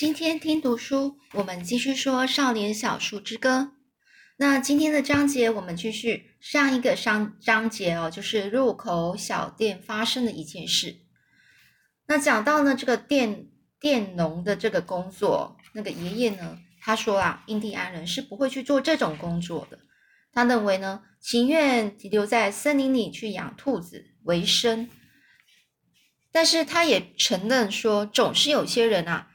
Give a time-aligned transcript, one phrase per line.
[0.00, 3.58] 今天听读书，我们继续说《少年小树之歌》。
[4.38, 10.96] 那今天的章节，我们继续上一个章章节哦，就是入口小店发生的一件事。
[12.06, 19.80] 那讲到呢，这个佃佃农的这个工作，那个爷爷呢，他说啊，印第安人是不会去做这种工作的。
[20.32, 24.88] 他认为呢，情愿留在森林里去养兔子为生。
[26.32, 29.26] 但是他也承认说，总是有些人啊。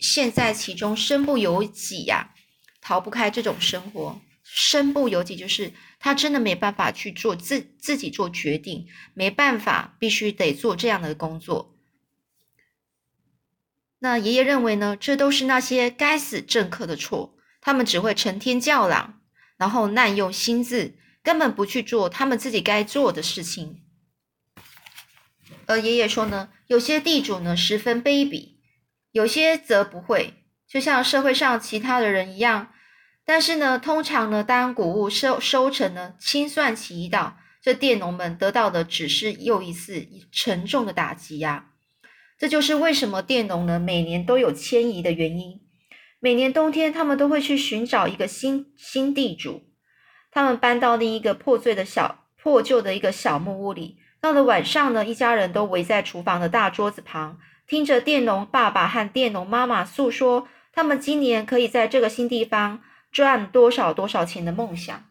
[0.00, 2.34] 现在其中身不由己呀，
[2.80, 4.20] 逃不开这种生活。
[4.44, 11.74] 身不由己就是他真的没办法去做自自己做决定，没办法，必须得做这样的工作。
[14.00, 19.20] 那爷爷认为呢，这都是那些该死政客的错，他们只会成天叫嚷，
[19.56, 23.82] 然后滥用心智，根本不去做他们自己该做的事情。
[25.66, 28.51] 而爷爷说呢，有些地主呢十分卑鄙。
[29.12, 30.34] 有些则不会，
[30.66, 32.72] 就像社会上其他的人一样。
[33.24, 41.68] 但是呢，通常呢，当谷物收收成呢清算期一到，这佃农们得到的只是又一次沉重的打击呀。
[42.36, 45.60] 这就是为什么佃农呢每年都有迁移的原因。
[46.18, 49.62] 每年冬天，他们都会去寻找一个新新地主，
[50.30, 53.98] 他们搬到另一个破碎的小破旧的一个小木屋里。
[54.20, 57.38] 到了晚上呢，一家人都围在厨房的大桌子旁。
[57.66, 65.04] 听着佃农爸爸和佃农妈妈诉说他们今年可以在这个新地方赚多少多少钱的梦想。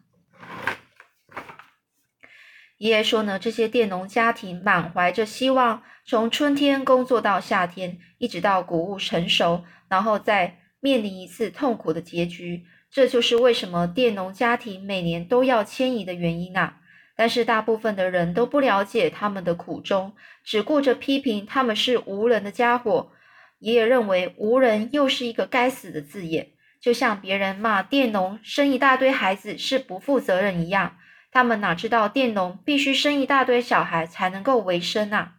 [2.78, 12.64] 爷爷说呢，这些佃农家庭满怀着希望，从春天工作到夏天，一直到谷物成熟，然后再面临一次痛苦的结局。
[12.90, 16.80] 这就是为什么佃农家庭每年都要迁移的原因啊！
[17.16, 23.12] 但是大部分的人都不了解他们的苦衷，只顾着批评他们是无人的家伙。
[23.58, 26.48] 爷爷认为“无人”又是一个该死的字眼，
[26.80, 30.96] 就像别人骂佃农生一大堆孩子是不负责任一样。
[31.30, 35.34] 他们哪知道佃农必须生一大堆小孩才能够为生啊！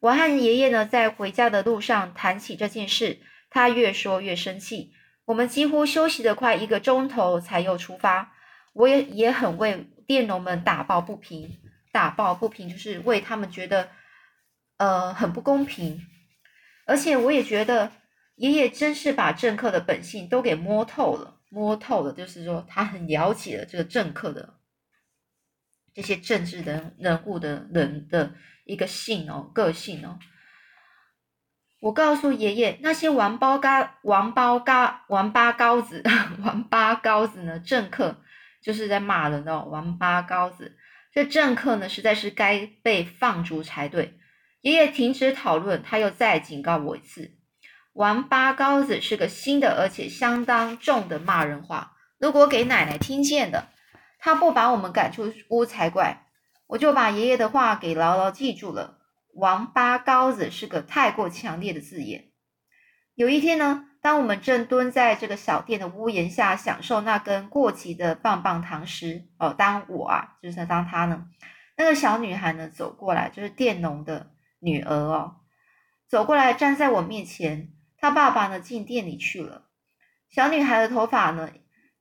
[0.00, 3.18] 我和爷爷呢，在回家的路上谈起这件事，
[3.50, 4.92] 他越说越生气。
[5.26, 8.32] 我们几乎休息了快一个钟头才又出发。
[8.72, 11.60] 我也也很为佃农们打抱不平，
[11.92, 13.88] 打抱不平就是为他们觉得，
[14.76, 16.06] 呃，很不公平。
[16.86, 17.92] 而且我也觉得
[18.36, 24.54] 爷爷真是把政客的本性都给摸透了，摸透了，就是说他很了解了这个政客的
[25.94, 30.18] 这些政治人人物的人的一个性哦，个性哦。
[31.80, 36.02] 我告诉爷爷，那些王八嘎、王八嘎、王八羔子、
[36.44, 38.22] 王八羔子呢，政客。
[38.62, 40.76] 就是在骂人哦，王八羔子！
[41.12, 44.18] 这政客呢，实在是该被放逐才对。
[44.62, 47.32] 爷爷停止讨论，他又再警告我一次：
[47.92, 53.68] 王八羔子是个新的而且相当重的骂人话，如果给奶奶听见的，
[54.18, 56.26] 他不把我们赶出屋才怪。
[56.68, 59.00] 我就把爷爷的话给牢牢记住了。
[59.34, 62.31] 王八羔子是个太过强烈的字眼。
[63.22, 63.88] 有一天呢。
[64.00, 71.28] 当我们正蹲在这个小店的屋檐下享受那根过期的棒棒糖时，哦，当我啊，就是当他呢，
[71.76, 75.36] 那个小女孩呢走过来，就是佃农的女儿哦，
[76.08, 79.68] 走过来站在我面前，她爸爸呢进店里去了。
[80.28, 81.48] 小女孩的头发呢，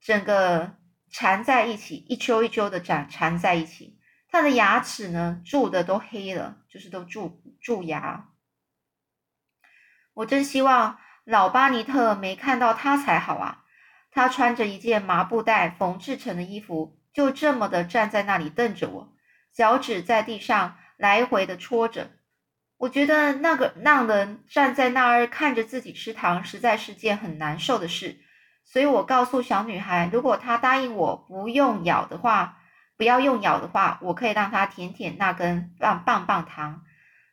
[0.01, 0.77] 整个
[1.11, 8.31] 缠在一起，一揪一揪的缠缠在一起，她的牙齿呢蛀的都黑了，就是都蛀蛀牙。
[10.15, 10.97] 我真希望。
[11.23, 13.63] 老巴尼特没看到他才好啊！
[14.11, 19.13] 他穿着一件麻布袋缝制成的衣服，就这么的站在那里瞪着我，
[19.53, 22.11] 脚趾在地上来回的戳着。
[22.77, 28.19] 我觉得那个让人站在那儿看着自己吃糖，实在是件很难受的事。
[28.65, 32.57] 所以我告诉小女孩，如果她答应我不用咬的话，
[32.97, 36.83] 不要用咬的话，我可以让她舔舔那根棒棒棒糖。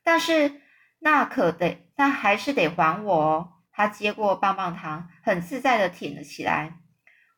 [0.04, 0.60] 但是
[0.98, 3.53] 那可得，那还是得还我哦。
[3.78, 6.78] 他接过棒棒糖，很自在的舔了起来。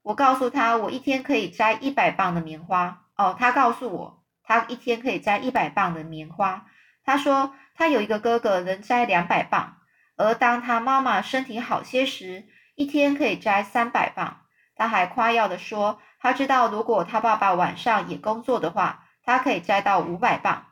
[0.00, 3.04] 我告诉他，我一天可以摘一百磅的棉花。
[3.14, 6.64] 哦，他告诉我，他一天可以摘一百磅的棉花。
[7.04, 9.76] 他说，他有一个哥哥能摘两百磅，
[10.16, 14.46] 而当他妈妈身体好些时，一天可以摘三百磅。
[14.74, 20.68] 他还夸耀的说，他知道如果他爸爸晚上也工作的话，他可以摘到五百磅。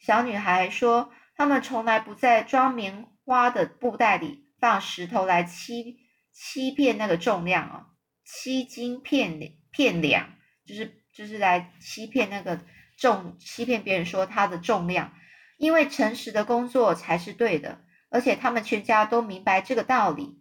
[0.00, 4.44] 小女孩说，他们从来不在装棉花的布袋里。
[4.60, 5.98] 放石头来欺
[6.32, 7.86] 欺骗那个重量哦，
[8.24, 9.38] 欺斤骗
[9.70, 12.60] 骗两，就是就是来欺骗那个
[12.96, 15.12] 重，欺骗别人说它的重量，
[15.56, 17.80] 因为诚实的工作才是对的。
[18.08, 20.38] 而且他们全家都明白这个道理。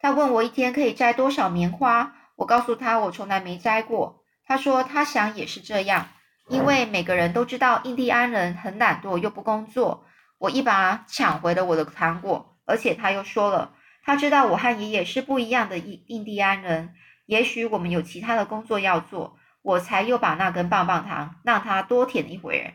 [0.00, 4.24] 他问我一天可以摘多少棉花，我告诉他我从来没摘过。
[4.44, 6.08] 他说他想也是这样，
[6.48, 10.05] 因为每个人都知道印第安人很懒惰又不工作。
[10.38, 16.94] 我一把抢回了我的糖果，而且他又说了，他知道我和爷爷是不一样的印印第安人，
[17.26, 19.38] 也许我们有其他的工作要做。
[19.62, 22.74] 我才又把那根棒棒糖让他多舔一会儿。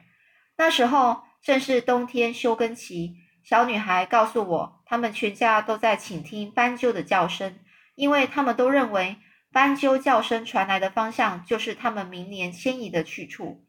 [0.57, 3.15] 那时候正是冬天休耕期，
[3.45, 7.59] 小女孩告诉我，他们全家都在倾听斑鸠的叫声，
[7.95, 9.15] 因为他们都认为
[9.53, 13.65] 斑鸠叫声传来的方向就是他们明年迁移的去处。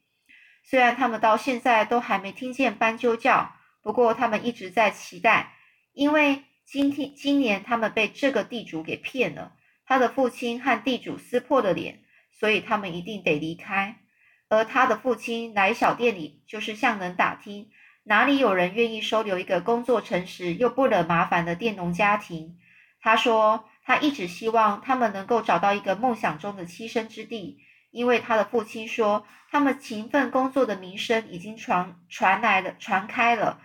[0.64, 3.52] 虽然他们到现在都还没听见斑鸠叫，
[3.82, 5.54] 不过他们一直在期待，
[5.92, 9.52] 因为今天今年他们被这个地主给骗了，
[9.84, 12.00] 他的父亲和地主撕破了脸。
[12.34, 14.00] 所以他们一定得离开，
[14.48, 17.70] 而他的父亲来小店里，就是向人打听
[18.02, 22.58] 哪里有人愿意收留一个工作诚实又不惹麻烦的佃农家庭。
[23.00, 27.60] 他说，他一直希望他们能够找到一个梦想中的栖身之地，
[27.92, 33.60] 因为他的父亲说，他们勤奋工作的名声已经传传来了，传开了，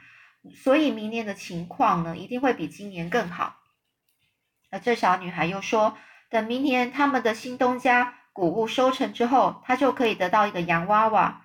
[0.56, 3.58] 所以明年的情况呢，一定会比今年更好。
[4.70, 5.98] 而这小女孩又说，
[6.30, 8.16] 等明年他们的新东家。
[8.34, 11.42] 谷物收成之后，她就可以得到一个洋娃娃。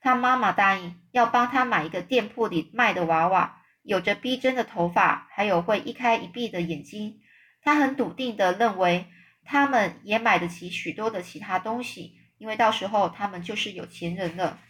[0.00, 7.18] 她妈妈答应要帮她买一个店铺里卖的娃娃，有着逼真的头发，还有会一开一闭的眼睛。
[7.64, 9.06] 他很笃定的认为，
[9.44, 14.60] 他们也买得起许多的其他东西，因为到时候他们就是有钱人了。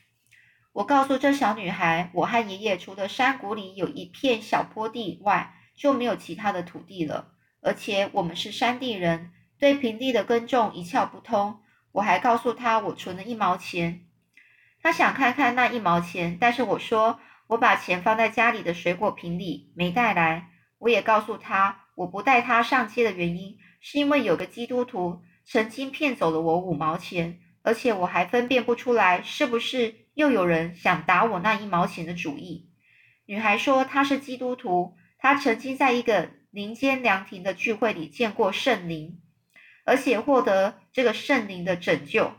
[0.76, 7.28] 我告诉这小女孩，我和爷爷除了山谷里有一片小坡地外，就没有其他的土地了，
[7.62, 11.60] 而且我们是山地人，对平地的耕种一窍不通。
[11.92, 14.04] 我还告诉她我存了一毛钱，
[14.82, 20.50] 她想看看那一毛钱，但是我说我把钱放在家里的水果瓶里，没带来。
[20.76, 32.70] 我也告诉她我不带她上街的原因，是因为有个基督徒曾经骗走了我五毛钱，而且我还分辨不出来是不是又有人想打我那一毛钱的主意。
[33.26, 39.20] 女孩说她是基督徒，她曾经在一个林间凉亭的聚会里见过圣灵。
[39.84, 42.32] 而且获得这个圣灵的拯救，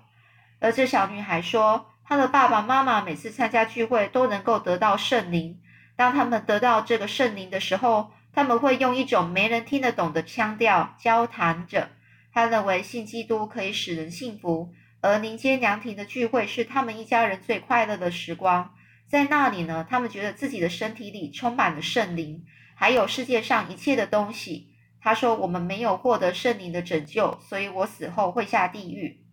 [0.60, 5.62] 而这小女孩说，她的爸爸妈妈每次参加聚会都能够得到圣灵。
[5.96, 11.90] 当他们得到这个圣灵的时候，他们会用一种没人听得懂的腔调交谈着。
[12.34, 14.74] 他认为信基督可以使人幸福，
[15.08, 18.74] 而林间凉亭的聚会是他们一家人最快乐的时光。
[19.08, 22.46] 在那里呢，他们觉得自己的身体里充满了圣灵，
[22.76, 24.74] 还有世界上一切的东西。
[25.00, 29.24] 他说：“我们没有获得圣灵的拯救，所以我死后会下地狱。”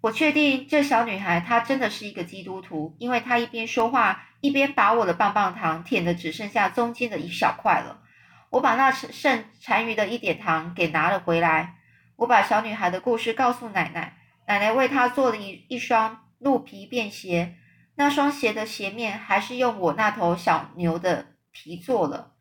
[0.00, 8.00] 我确定这小女孩她真的是一个基督徒，因为她一边说话一边把我的棒棒糖舔的只剩下中间的一小块了。
[8.48, 11.79] 我把那剩剩残余的一点糖给拿了回来。
[12.20, 17.56] 我把小女孩的故事告诉奶奶，奶奶为她做了一一双鹿皮便鞋，
[17.94, 22.34] 那双鞋的鞋面还是用我那头小牛的皮做了。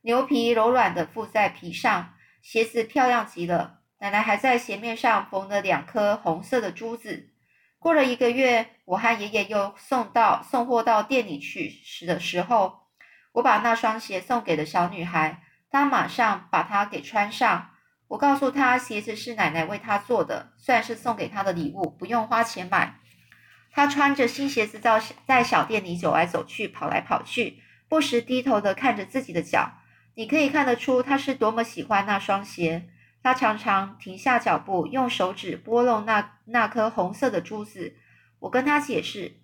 [0.00, 3.80] 牛皮柔软的附在皮上，鞋子漂亮极了。
[3.98, 7.28] 奶奶还在鞋面上缝了两颗红色的珠子。
[7.78, 12.86] 过了一个月，我和爷爷又送到送货到店里去时的时候，
[13.32, 17.72] 我把那双鞋送给了小女孩，她马上把它给穿上。
[18.08, 22.98] 我告诉他，鞋子是奶奶为他做的，算是送给他的礼物，不用花钱买。
[23.70, 29.72] 他穿着新鞋子在在小店里走来走去，跑来跑去，不时低头的看着自己的脚。
[30.14, 32.88] 你可以看得出他是多么喜欢那双鞋。
[33.22, 37.94] 他常常停下脚步，用手指拨弄那那颗红色的珠子。
[38.38, 39.36] 我跟他解释，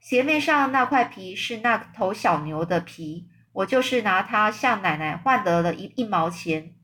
[0.00, 6.74] 鞋面上那块皮是那头小牛的皮，我就是拿它向奶奶换得了一一毛钱。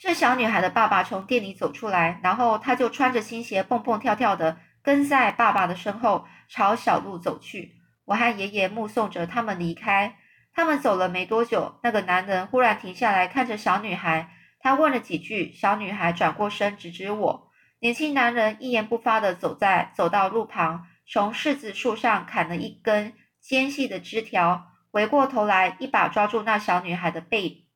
[0.00, 7.74] 这小女孩的爸爸从店里走出来，然后他就穿着新鞋蹦蹦跳跳的跟在爸爸的身后朝小路走去。
[8.06, 10.16] 我和爷爷目送着他们离开。
[10.54, 14.30] 他们走了没多久，那个男人忽然停下来，看着小女孩。
[14.58, 17.50] 他问了几句，小女孩转过身，指指我。
[17.80, 27.66] 年轻男人一言不发地走在走到路旁，从柿子树上砍了一根尖细的枝条，回过头来，一把抓住那小女孩的背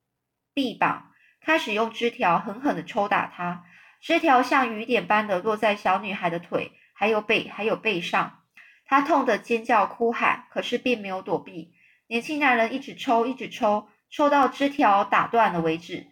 [0.55, 1.11] 臂膀，
[1.45, 3.63] 开始用枝条狠狠地抽打她。
[4.01, 8.39] 枝条像雨点般的落在小女孩的腿，还有背，还有背上。
[8.85, 11.73] 她痛得尖叫哭喊，可是并没有躲避。
[12.07, 16.07] 年轻男人一直抽，一直抽，抽到枝条打断了为止。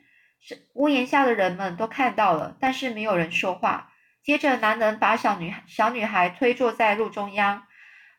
[0.73, 3.91] 屋檐下的人们都看到了，但是没有人说话。
[4.23, 7.63] 接着，男人把小女小女孩推坐在路中央，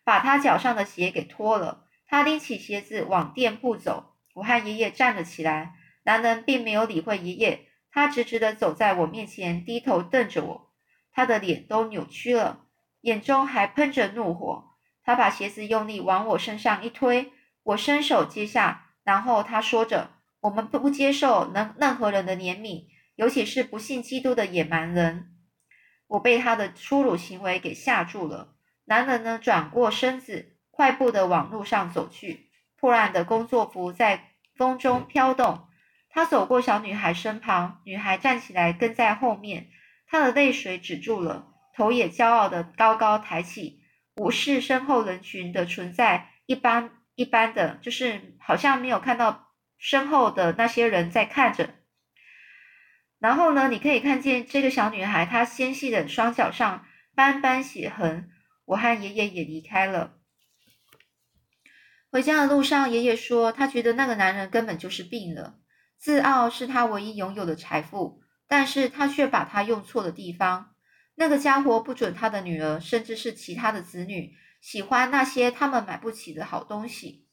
[0.05, 1.85] 把她脚上的鞋给脱了。
[2.07, 4.15] 他拎起鞋子往店铺走。
[4.35, 5.75] 我和爷爷站了起来。
[6.05, 10.71] 男人并没有理会爷爷，他直直地走在我面前，低头瞪着我。
[11.13, 12.67] 他的脸都扭曲了，
[13.01, 14.71] 眼中还喷着怒火。
[15.03, 17.33] 他把鞋子用力往我身上一推，
[17.63, 25.31] 我伸手接下，然后他说着：“我们不接受任任何人的怜悯，尤其是不信基督的野蛮人。”
[26.09, 28.55] 我被他的粗鲁行为给吓住了。
[28.87, 32.51] 男人呢，转过身子，快步的往路上走去。
[32.77, 35.67] 破烂的工作服在风中飘动。
[36.15, 39.67] 他走过小女孩身旁，女孩站起来跟在后面。
[40.07, 43.81] 她的泪水止住了，头也骄傲的高高抬起，
[44.15, 51.75] 无视身后人群的存在，一般一般的，就是好像没有看到身后的那些人在看着。
[53.19, 58.31] 然后呢，你可以看见这个小女孩，她纤细的双脚上斑斑血痕。
[58.67, 60.15] 我和爷爷也离开了。
[62.09, 65.59] 回家的路上，爷爷说，他觉得那个男人根本就是病了，
[66.05, 70.75] 自傲是他唯一拥有的财富，但是他却把它用错的地方。
[71.15, 77.27] 那个家伙不准他的女儿，甚至是其他的子女，喜欢那些他们买不起的好东西。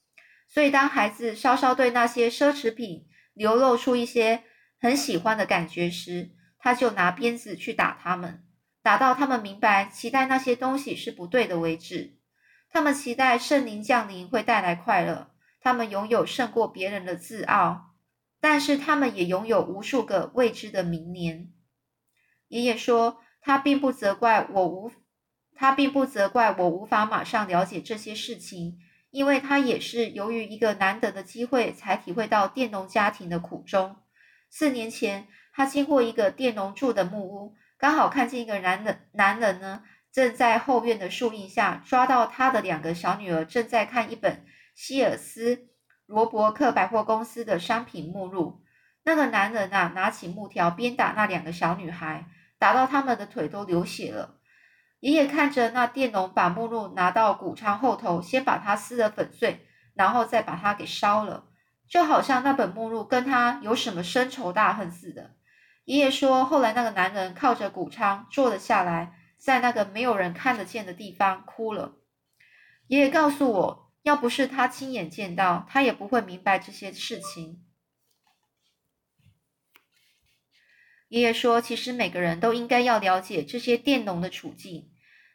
[0.48, 4.44] 所以，当孩子稍稍对那些奢侈品流露出一些
[4.80, 8.46] 很喜欢的感觉时，他就拿鞭子去打他们。
[8.82, 12.16] 打到他们明白期待那些东西是不对的为止。
[12.70, 17.91] 他们期待圣灵降临会带来快乐，他们拥有胜过别人的自傲，
[18.42, 21.54] 但是他们也拥有无数个未知的明年。
[22.50, 24.92] 爷爷说，他并不责怪我无，
[25.56, 28.80] 他并不责怪我无法马上了解这些事情，
[29.12, 33.96] 因为他也是由于一个难得的机会才体会到佃农家庭的苦衷。
[34.50, 37.56] 四年前，他经过一个佃农住的木屋。
[37.78, 44.46] 刚好看见一个男人，男人呢正在后院的树荫下抓到他的两个小女儿，正在看一本
[44.76, 45.70] 希尔斯
[46.12, 48.62] 罗伯克百货公司的商品目录。
[49.04, 52.26] 那个男人啊，拿起木条鞭打那两个小女孩，
[52.60, 54.36] 打到他们的腿都流血了。
[55.00, 59.66] 爷爷看着那佃农把目录拿到谷仓后头，先把它撕得粉碎，
[59.96, 61.46] 然后再把它给烧了，
[61.88, 65.32] 就好像那本目录跟他有什么深仇大恨似的。
[65.86, 71.94] 爷爷说，后来那个男人靠着谷仓坐了下来，在那个没有人看得见的地方哭了。
[72.86, 77.64] 爷爷告诉我，要不是他亲眼见到，他也不会明白这些事情。
[81.08, 84.92] 爷爷说，其实每个人都应该要了解这些佃农的处境，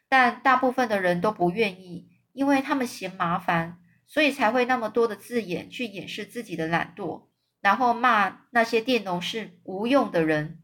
[0.09, 7.27] 但大部分的人都不愿意，因为他们嫌麻烦，所以才会那么多的字眼去掩饰自己的懒惰。
[7.61, 10.61] 然后骂那些佃农是无用的人，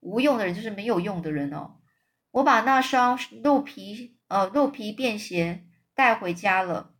[0.00, 1.80] 无用的人就是没有用的人哦。
[2.30, 6.94] 我把那双鹿皮呃鹿皮便鞋带回家了，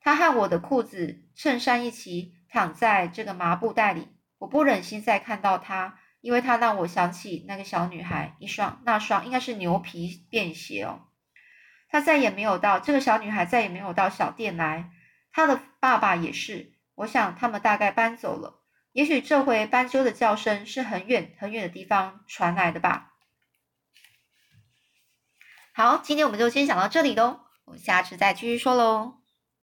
[0.00, 4.08] 他和我的裤子、衬衫一起躺在这个麻布袋里。
[4.38, 11.08] 我不忍心再看到他，因为他让我想起那个小女孩一双那双应该是牛皮便鞋哦。
[11.88, 14.90] 他再也没有到这个小女孩再也没有到小店来，
[15.32, 16.74] 他的爸爸也是。
[16.96, 23.12] 我想他们大概搬走了，也许这回斑鸠的叫声是很远很远的地方传来的吧。
[25.72, 29.23] 好，今天我们就先讲到这里喽，我下次再继续说喽。